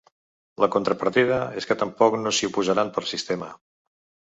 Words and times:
La 0.63 0.69
contrapartida 0.75 1.37
és 1.61 1.69
que 1.71 1.77
tampoc 1.83 2.19
no 2.23 2.33
s’hi 2.39 2.51
oposaran 2.51 2.93
per 2.99 3.07
sistema. 3.13 3.55